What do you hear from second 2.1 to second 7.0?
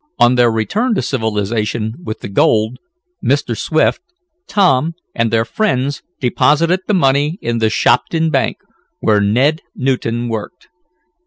the gold, Mr. Swift, Tom, and their friends deposited the